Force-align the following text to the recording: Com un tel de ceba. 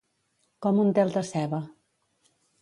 Com 0.65 0.79
un 0.83 0.89
tel 0.99 1.13
de 1.17 1.23
ceba. 1.33 1.61